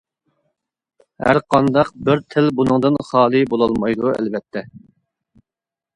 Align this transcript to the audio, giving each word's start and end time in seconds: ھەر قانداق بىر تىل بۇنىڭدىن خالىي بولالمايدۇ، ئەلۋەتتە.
ھەر 1.25 1.39
قانداق 1.55 1.91
بىر 2.09 2.25
تىل 2.35 2.49
بۇنىڭدىن 2.61 2.99
خالىي 3.11 3.47
بولالمايدۇ، 3.53 4.11
ئەلۋەتتە. 4.17 4.65